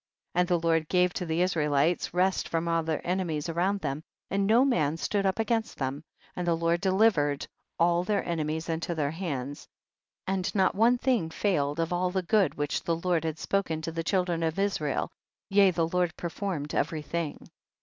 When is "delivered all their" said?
6.81-8.27